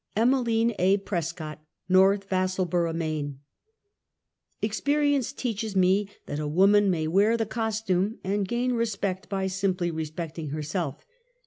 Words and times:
Emeline 0.15 0.73
a. 0.79 0.97
Prescott, 0.97 1.63
N"orth 1.87 2.27
Vassalboro', 2.27 2.91
Maine. 2.91 3.39
Experience 4.59 5.31
teaches 5.31 5.75
me 5.75 6.09
that 6.25 6.39
a 6.39 6.47
woman 6.47 6.89
may 6.89 7.07
wear 7.07 7.37
the 7.37 7.45
costume 7.45 8.17
and 8.23 8.47
gain 8.47 8.73
respect 8.73 9.29
by 9.29 9.45
simply 9.45 9.91
respecting 9.91 10.49
her 10.49 10.63
self. 10.63 11.05